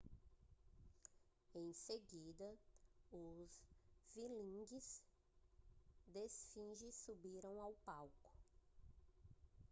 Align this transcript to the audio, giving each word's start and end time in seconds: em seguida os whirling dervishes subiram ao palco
em 1.53 1.71
seguida 1.73 2.57
os 3.11 3.51
whirling 4.15 4.65
dervishes 6.11 6.95
subiram 7.05 7.61
ao 7.61 7.73
palco 7.85 8.31